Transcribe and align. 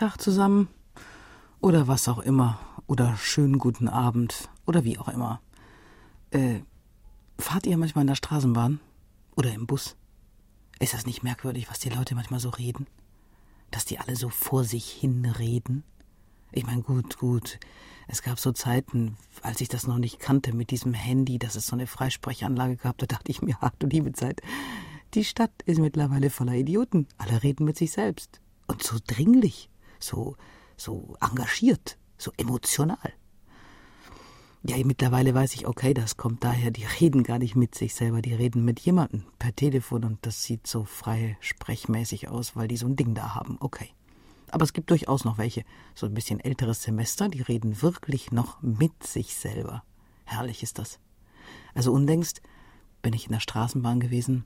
Mittag 0.00 0.16
zusammen 0.16 0.68
oder 1.60 1.86
was 1.86 2.08
auch 2.08 2.20
immer 2.20 2.58
oder 2.86 3.18
schönen 3.18 3.58
guten 3.58 3.86
Abend 3.86 4.48
oder 4.64 4.82
wie 4.82 4.96
auch 4.96 5.08
immer. 5.08 5.42
Äh, 6.30 6.60
fahrt 7.38 7.66
ihr 7.66 7.76
manchmal 7.76 8.04
in 8.04 8.06
der 8.08 8.14
Straßenbahn 8.14 8.80
oder 9.36 9.52
im 9.52 9.66
Bus? 9.66 9.96
Ist 10.78 10.94
das 10.94 11.04
nicht 11.04 11.22
merkwürdig, 11.22 11.68
was 11.68 11.80
die 11.80 11.90
Leute 11.90 12.14
manchmal 12.14 12.40
so 12.40 12.48
reden? 12.48 12.86
Dass 13.70 13.84
die 13.84 13.98
alle 13.98 14.16
so 14.16 14.30
vor 14.30 14.64
sich 14.64 14.90
hin 14.90 15.26
reden? 15.26 15.84
Ich 16.50 16.64
meine, 16.64 16.80
gut, 16.80 17.18
gut. 17.18 17.60
Es 18.08 18.22
gab 18.22 18.38
so 18.38 18.52
Zeiten, 18.52 19.18
als 19.42 19.60
ich 19.60 19.68
das 19.68 19.86
noch 19.86 19.98
nicht 19.98 20.18
kannte 20.18 20.54
mit 20.54 20.70
diesem 20.70 20.94
Handy, 20.94 21.38
dass 21.38 21.56
es 21.56 21.66
so 21.66 21.76
eine 21.76 21.86
Freisprechanlage 21.86 22.76
gab, 22.76 22.96
da 22.96 23.04
dachte 23.04 23.30
ich 23.30 23.42
mir, 23.42 23.58
ach 23.60 23.72
du 23.78 23.86
liebe 23.86 24.12
Zeit, 24.12 24.40
die 25.12 25.24
Stadt 25.24 25.52
ist 25.66 25.78
mittlerweile 25.78 26.30
voller 26.30 26.54
Idioten. 26.54 27.06
Alle 27.18 27.42
reden 27.42 27.66
mit 27.66 27.76
sich 27.76 27.92
selbst. 27.92 28.40
Und 28.66 28.82
so 28.82 28.96
dringlich, 29.06 29.68
so, 30.00 30.36
so 30.76 31.16
engagiert, 31.20 31.98
so 32.18 32.32
emotional. 32.36 33.12
Ja, 34.62 34.76
mittlerweile 34.84 35.34
weiß 35.34 35.54
ich, 35.54 35.66
okay, 35.66 35.94
das 35.94 36.18
kommt 36.18 36.44
daher, 36.44 36.70
die 36.70 36.84
reden 36.84 37.22
gar 37.22 37.38
nicht 37.38 37.56
mit 37.56 37.74
sich 37.74 37.94
selber, 37.94 38.20
die 38.20 38.34
reden 38.34 38.62
mit 38.62 38.78
jemandem 38.80 39.24
per 39.38 39.56
Telefon 39.56 40.04
und 40.04 40.18
das 40.26 40.44
sieht 40.44 40.66
so 40.66 40.84
frei 40.84 41.38
sprechmäßig 41.40 42.28
aus, 42.28 42.56
weil 42.56 42.68
die 42.68 42.76
so 42.76 42.86
ein 42.86 42.96
Ding 42.96 43.14
da 43.14 43.34
haben. 43.34 43.56
Okay. 43.60 43.88
Aber 44.50 44.64
es 44.64 44.74
gibt 44.74 44.90
durchaus 44.90 45.24
noch 45.24 45.38
welche, 45.38 45.64
so 45.94 46.06
ein 46.06 46.12
bisschen 46.12 46.40
älteres 46.40 46.82
Semester, 46.82 47.28
die 47.28 47.40
reden 47.40 47.80
wirklich 47.80 48.32
noch 48.32 48.60
mit 48.60 49.02
sich 49.02 49.34
selber. 49.34 49.82
Herrlich 50.24 50.62
ist 50.62 50.78
das. 50.78 50.98
Also 51.72 51.92
unlängst 51.92 52.42
bin 53.00 53.14
ich 53.14 53.26
in 53.26 53.32
der 53.32 53.40
Straßenbahn 53.40 54.00
gewesen 54.00 54.44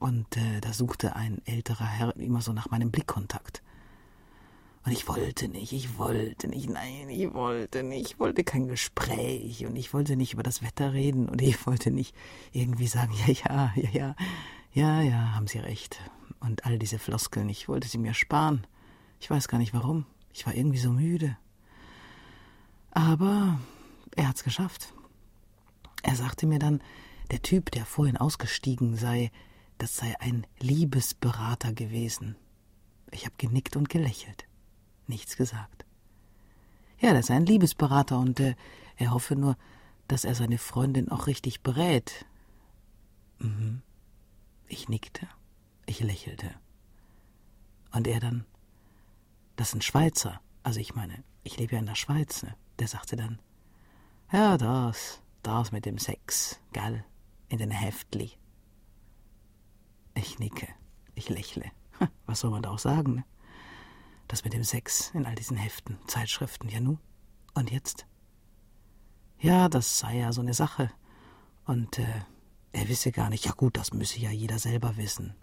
und 0.00 0.36
äh, 0.36 0.60
da 0.60 0.72
suchte 0.72 1.14
ein 1.14 1.42
älterer 1.44 1.86
Herr 1.86 2.16
immer 2.16 2.40
so 2.40 2.52
nach 2.52 2.70
meinem 2.70 2.90
Blickkontakt. 2.90 3.57
Und 4.88 4.94
ich 4.94 5.06
wollte 5.06 5.48
nicht, 5.48 5.74
ich 5.74 5.98
wollte 5.98 6.48
nicht, 6.48 6.70
nein, 6.70 7.10
ich 7.10 7.34
wollte 7.34 7.82
nicht, 7.82 8.12
ich 8.12 8.18
wollte 8.18 8.42
kein 8.42 8.68
Gespräch 8.68 9.66
und 9.66 9.76
ich 9.76 9.92
wollte 9.92 10.16
nicht 10.16 10.32
über 10.32 10.42
das 10.42 10.62
Wetter 10.62 10.94
reden 10.94 11.28
und 11.28 11.42
ich 11.42 11.66
wollte 11.66 11.90
nicht 11.90 12.16
irgendwie 12.52 12.86
sagen, 12.86 13.12
ja, 13.26 13.34
ja, 13.34 13.72
ja, 13.76 13.90
ja, 13.92 14.16
ja, 14.72 15.02
ja, 15.02 15.34
haben 15.34 15.46
Sie 15.46 15.58
recht. 15.58 16.00
Und 16.40 16.64
all 16.64 16.78
diese 16.78 16.98
Floskeln, 16.98 17.50
ich 17.50 17.68
wollte 17.68 17.86
sie 17.86 17.98
mir 17.98 18.14
sparen. 18.14 18.66
Ich 19.20 19.28
weiß 19.28 19.48
gar 19.48 19.58
nicht 19.58 19.74
warum. 19.74 20.06
Ich 20.32 20.46
war 20.46 20.54
irgendwie 20.54 20.78
so 20.78 20.90
müde. 20.90 21.36
Aber 22.90 23.60
er 24.16 24.28
hat's 24.28 24.42
geschafft. 24.42 24.94
Er 26.02 26.16
sagte 26.16 26.46
mir 26.46 26.58
dann, 26.58 26.82
der 27.30 27.42
Typ, 27.42 27.70
der 27.72 27.84
vorhin 27.84 28.16
ausgestiegen 28.16 28.96
sei, 28.96 29.32
das 29.76 29.98
sei 29.98 30.18
ein 30.18 30.46
Liebesberater 30.60 31.74
gewesen. 31.74 32.36
Ich 33.10 33.26
habe 33.26 33.34
genickt 33.36 33.76
und 33.76 33.90
gelächelt, 33.90 34.47
nichts 35.08 35.36
gesagt. 35.36 35.84
Ja, 37.00 37.12
das 37.12 37.26
ist 37.26 37.30
ein 37.30 37.46
Liebesberater 37.46 38.18
und 38.18 38.40
äh, 38.40 38.54
er 38.96 39.12
hoffe 39.12 39.36
nur, 39.36 39.56
dass 40.08 40.24
er 40.24 40.34
seine 40.34 40.58
Freundin 40.58 41.10
auch 41.10 41.26
richtig 41.26 41.62
berät. 41.62 42.26
Mhm. 43.38 43.82
Ich 44.66 44.88
nickte, 44.88 45.28
ich 45.86 46.00
lächelte. 46.00 46.50
Und 47.92 48.06
er 48.06 48.20
dann, 48.20 48.44
das 49.56 49.68
ist 49.68 49.74
ein 49.76 49.82
Schweizer, 49.82 50.40
also 50.62 50.80
ich 50.80 50.94
meine, 50.94 51.22
ich 51.44 51.56
lebe 51.56 51.74
ja 51.74 51.78
in 51.78 51.86
der 51.86 51.94
Schweiz, 51.94 52.42
ne? 52.42 52.54
Der 52.78 52.88
sagte 52.88 53.16
dann, 53.16 53.40
ja, 54.32 54.58
das, 54.58 55.22
das 55.42 55.72
mit 55.72 55.86
dem 55.86 55.98
Sex, 55.98 56.60
gell, 56.72 57.04
in 57.48 57.58
den 57.58 57.70
Heftli. 57.70 58.32
Ich 60.14 60.38
nicke, 60.38 60.68
ich 61.14 61.28
lächle. 61.28 61.70
Was 62.26 62.40
soll 62.40 62.50
man 62.50 62.62
da 62.62 62.70
auch 62.70 62.78
sagen, 62.78 63.14
ne? 63.14 63.24
Das 64.28 64.44
mit 64.44 64.52
dem 64.52 64.62
Sex 64.62 65.10
in 65.14 65.26
all 65.26 65.34
diesen 65.34 65.56
Heften, 65.56 65.98
Zeitschriften, 66.06 66.68
ja 66.68 66.80
nu? 66.80 66.98
Und 67.54 67.70
jetzt? 67.70 68.06
Ja, 69.40 69.68
das 69.68 69.98
sei 69.98 70.18
ja 70.18 70.32
so 70.32 70.42
eine 70.42 70.54
Sache. 70.54 70.90
Und 71.64 71.98
äh, 71.98 72.22
er 72.72 72.88
wisse 72.88 73.10
gar 73.10 73.30
nicht, 73.30 73.46
ja 73.46 73.52
gut, 73.52 73.76
das 73.76 73.92
müsse 73.92 74.20
ja 74.20 74.30
jeder 74.30 74.58
selber 74.58 74.96
wissen. 74.96 75.34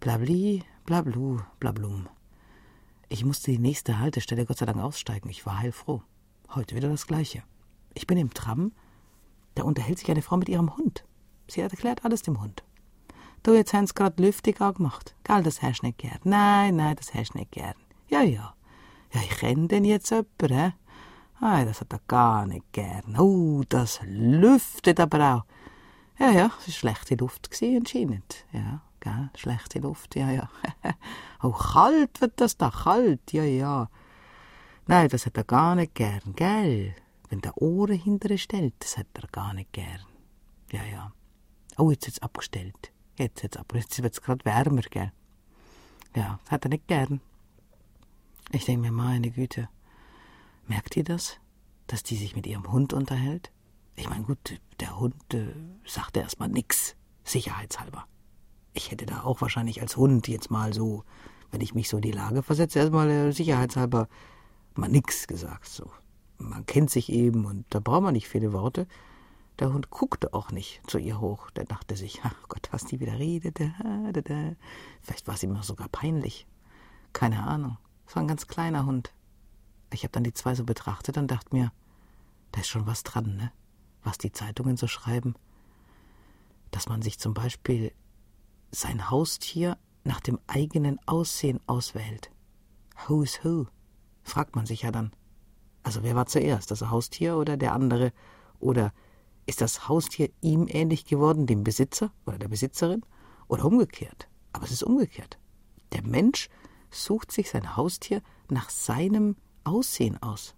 Blabli, 0.00 0.62
blablu, 0.84 1.40
blablum. 1.58 2.08
Ich 3.08 3.24
musste 3.24 3.50
die 3.50 3.58
nächste 3.58 3.98
Haltestelle 3.98 4.46
Gott 4.46 4.58
sei 4.58 4.66
Dank 4.66 4.78
aussteigen. 4.78 5.30
Ich 5.30 5.46
war 5.46 5.58
heilfroh. 5.58 6.02
Heute 6.54 6.76
wieder 6.76 6.88
das 6.88 7.06
Gleiche. 7.06 7.42
Ich 7.94 8.06
bin 8.06 8.18
im 8.18 8.32
Tram, 8.32 8.72
da 9.54 9.62
unterhält 9.64 9.98
sich 9.98 10.10
eine 10.10 10.22
Frau 10.22 10.36
mit 10.36 10.48
ihrem 10.48 10.76
Hund. 10.76 11.04
Sie 11.48 11.60
erklärt 11.60 12.04
alles 12.04 12.22
dem 12.22 12.40
Hund. 12.40 12.62
Du, 13.42 13.54
jetzt 13.54 13.72
haben 13.72 13.86
sie 13.86 13.94
gerade 13.94 14.22
Lüftung 14.22 14.56
angemacht. 14.58 15.16
Gell, 15.24 15.42
das 15.42 15.62
hast 15.62 15.80
du 15.80 15.86
nicht 15.86 15.98
gern. 15.98 16.20
Nein, 16.24 16.76
nein, 16.76 16.96
das 16.96 17.14
hast 17.14 17.34
du 17.34 17.38
nicht 17.38 17.52
gern. 17.52 17.74
Ja, 18.10 18.22
ja. 18.22 18.54
Ja, 19.12 19.20
ich 19.22 19.30
kenne 19.38 19.68
den 19.68 19.84
jetzt 19.84 20.10
jemanden, 20.10 20.48
hä? 20.48 20.72
Nein, 21.40 21.66
das 21.66 21.80
hat 21.80 21.92
er 21.92 22.00
gar 22.06 22.44
nicht 22.44 22.72
gern. 22.72 23.16
Oh, 23.18 23.62
das 23.68 24.00
lüftet 24.04 25.00
aber 25.00 25.36
auch. 25.36 25.44
Ja, 26.18 26.30
ja, 26.32 26.46
es 26.60 26.66
war 26.66 26.74
schlechte 26.74 27.14
Luft 27.14 27.48
anscheinend. 27.62 28.44
Ja, 28.52 28.82
gell, 28.98 29.30
schlechte 29.36 29.78
Luft, 29.78 30.16
ja, 30.16 30.30
ja. 30.30 30.50
oh, 31.42 31.52
kalt 31.52 32.20
wird 32.20 32.40
das 32.40 32.58
da, 32.58 32.70
kalt, 32.70 33.32
ja, 33.32 33.44
ja. 33.44 33.88
Nein, 34.86 35.08
das 35.08 35.24
hat 35.24 35.36
er 35.36 35.44
gar 35.44 35.76
nicht 35.76 35.94
gern, 35.94 36.34
gell? 36.34 36.94
Wenn 37.28 37.40
der 37.40 37.56
Ohren 37.56 37.96
hinterher 37.96 38.38
stellt, 38.38 38.74
das 38.80 38.98
hat 38.98 39.06
er 39.14 39.28
gar 39.28 39.54
nicht 39.54 39.72
gern. 39.72 40.00
Ja, 40.72 40.82
ja. 40.84 41.12
Oh, 41.78 41.90
jetzt 41.90 42.08
es 42.08 42.20
abgestellt. 42.20 42.92
Jetzt, 43.16 43.42
jetzt, 43.42 43.56
aber 43.56 43.76
jetzt 43.76 43.98
es 43.98 44.20
gerade 44.20 44.44
wärmer, 44.44 44.82
gell? 44.82 45.12
Ja, 46.14 46.40
das 46.42 46.50
hat 46.50 46.64
er 46.66 46.70
nicht 46.70 46.88
gern. 46.88 47.20
Ich 48.52 48.64
denke 48.64 48.82
mir, 48.82 48.92
meine 48.92 49.30
Güte, 49.30 49.68
merkt 50.66 50.96
ihr 50.96 51.04
das? 51.04 51.38
Dass 51.86 52.02
die 52.02 52.16
sich 52.16 52.34
mit 52.34 52.46
ihrem 52.46 52.70
Hund 52.72 52.92
unterhält? 52.92 53.52
Ich 53.94 54.08
meine, 54.08 54.24
gut, 54.24 54.60
der 54.80 54.98
Hund 54.98 55.14
äh, 55.34 55.54
sagte 55.84 56.20
erstmal 56.20 56.48
nix, 56.48 56.96
sicherheitshalber. 57.22 58.06
Ich 58.72 58.90
hätte 58.90 59.06
da 59.06 59.22
auch 59.22 59.40
wahrscheinlich 59.40 59.82
als 59.82 59.96
Hund 59.96 60.26
jetzt 60.26 60.50
mal 60.50 60.72
so, 60.72 61.04
wenn 61.50 61.60
ich 61.60 61.74
mich 61.74 61.88
so 61.88 61.98
in 61.98 62.02
die 62.02 62.10
Lage 62.12 62.42
versetze, 62.42 62.80
erstmal 62.80 63.08
äh, 63.10 63.32
sicherheitshalber 63.32 64.08
mal 64.74 64.88
nix 64.88 65.28
gesagt. 65.28 65.68
So. 65.68 65.90
Man 66.38 66.66
kennt 66.66 66.90
sich 66.90 67.12
eben 67.12 67.44
und 67.44 67.66
da 67.70 67.78
braucht 67.78 68.02
man 68.02 68.14
nicht 68.14 68.28
viele 68.28 68.52
Worte. 68.52 68.88
Der 69.60 69.72
Hund 69.72 69.90
guckte 69.90 70.32
auch 70.34 70.50
nicht 70.50 70.80
zu 70.88 70.98
ihr 70.98 71.20
hoch. 71.20 71.50
Der 71.50 71.66
dachte 71.66 71.94
sich, 71.94 72.20
ach 72.24 72.48
Gott, 72.48 72.68
was 72.72 72.84
die 72.84 72.98
wieder 72.98 73.18
redete. 73.18 73.74
Vielleicht 75.02 75.28
war 75.28 75.34
es 75.34 75.42
ihm 75.42 75.60
sogar 75.62 75.88
peinlich. 75.88 76.46
Keine 77.12 77.42
Ahnung. 77.42 77.76
Es 78.10 78.16
war 78.16 78.24
ein 78.24 78.28
ganz 78.28 78.48
kleiner 78.48 78.86
Hund. 78.86 79.14
Ich 79.92 80.02
habe 80.02 80.10
dann 80.10 80.24
die 80.24 80.34
zwei 80.34 80.56
so 80.56 80.64
betrachtet 80.64 81.16
und 81.16 81.30
dachte 81.30 81.54
mir, 81.54 81.70
da 82.50 82.60
ist 82.60 82.66
schon 82.66 82.84
was 82.84 83.04
dran, 83.04 83.36
ne? 83.36 83.52
Was 84.02 84.18
die 84.18 84.32
Zeitungen 84.32 84.76
so 84.76 84.88
schreiben. 84.88 85.36
Dass 86.72 86.88
man 86.88 87.02
sich 87.02 87.20
zum 87.20 87.34
Beispiel 87.34 87.92
sein 88.72 89.10
Haustier 89.10 89.78
nach 90.02 90.18
dem 90.18 90.40
eigenen 90.48 90.98
Aussehen 91.06 91.60
auswählt. 91.68 92.32
Who's 93.06 93.44
who? 93.44 93.68
Fragt 94.24 94.56
man 94.56 94.66
sich 94.66 94.82
ja 94.82 94.90
dann. 94.90 95.12
Also 95.84 96.02
wer 96.02 96.16
war 96.16 96.26
zuerst, 96.26 96.72
das 96.72 96.90
Haustier 96.90 97.36
oder 97.36 97.56
der 97.56 97.74
andere? 97.74 98.12
Oder 98.58 98.92
ist 99.46 99.60
das 99.60 99.86
Haustier 99.86 100.30
ihm 100.40 100.66
ähnlich 100.68 101.04
geworden, 101.04 101.46
dem 101.46 101.62
Besitzer 101.62 102.10
oder 102.26 102.38
der 102.38 102.48
Besitzerin? 102.48 103.06
Oder 103.46 103.66
umgekehrt? 103.66 104.26
Aber 104.52 104.64
es 104.64 104.72
ist 104.72 104.82
umgekehrt. 104.82 105.38
Der 105.92 106.02
Mensch 106.02 106.48
sucht 106.90 107.32
sich 107.32 107.50
sein 107.50 107.76
Haustier 107.76 108.22
nach 108.48 108.70
seinem 108.70 109.36
Aussehen 109.64 110.20
aus. 110.22 110.54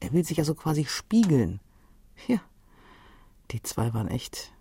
Er 0.00 0.12
will 0.12 0.24
sich 0.24 0.38
also 0.38 0.54
quasi 0.54 0.84
spiegeln. 0.84 1.60
Ja, 2.28 2.40
die 3.50 3.62
zwei 3.62 3.92
waren 3.92 4.08
echt, 4.08 4.52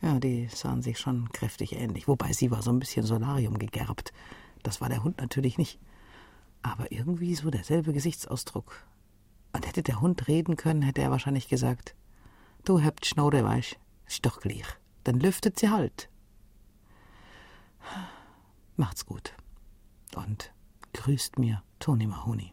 ja, 0.00 0.18
die 0.18 0.48
sahen 0.48 0.82
sich 0.82 0.98
schon 0.98 1.28
kräftig 1.32 1.72
ähnlich. 1.74 2.08
Wobei 2.08 2.32
sie 2.32 2.50
war 2.50 2.62
so 2.62 2.70
ein 2.70 2.78
bisschen 2.78 3.04
Solarium 3.04 3.58
gegerbt. 3.58 4.12
Das 4.62 4.80
war 4.80 4.88
der 4.88 5.04
Hund 5.04 5.18
natürlich 5.18 5.58
nicht. 5.58 5.78
Aber 6.62 6.90
irgendwie 6.90 7.34
so 7.34 7.50
derselbe 7.50 7.92
Gesichtsausdruck. 7.92 8.86
Und 9.52 9.66
hätte 9.66 9.82
der 9.82 10.00
Hund 10.00 10.26
reden 10.28 10.56
können, 10.56 10.82
hätte 10.82 11.02
er 11.02 11.10
wahrscheinlich 11.10 11.48
gesagt, 11.48 11.94
Du 12.64 12.80
habt 12.80 13.04
Schnurre, 13.04 13.42
weisst, 13.42 13.76
ist 14.06 14.24
doch 14.24 14.40
gleich. 14.40 14.64
Dann 15.02 15.18
lüftet 15.18 15.58
sie 15.58 15.68
halt. 15.68 16.08
Macht's 18.76 19.04
gut. 19.04 19.34
Und 20.14 20.52
grüßt 20.92 21.38
mir 21.38 21.62
Toni 21.78 22.06
Mahoney. 22.06 22.52